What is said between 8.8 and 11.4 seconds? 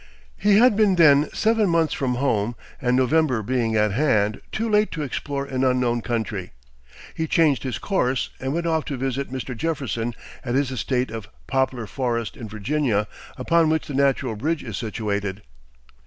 to visit Mr. Jefferson at his estate of